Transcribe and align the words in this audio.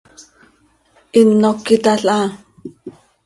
Hino 1.13 1.49
cöyitalhaa. 1.63 2.25